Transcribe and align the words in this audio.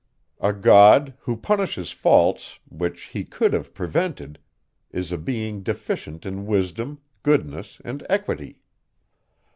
A 0.39 0.51
God, 0.51 1.13
who 1.19 1.37
punishes 1.37 1.91
faults, 1.91 2.57
which 2.67 3.03
he 3.03 3.23
could 3.23 3.53
have 3.53 3.71
prevented, 3.75 4.39
is 4.89 5.11
a 5.11 5.17
being 5.19 5.61
deficient 5.61 6.25
in 6.25 6.47
wisdom, 6.47 7.01
goodness, 7.21 7.79
and 7.85 8.03
equity. 8.09 8.63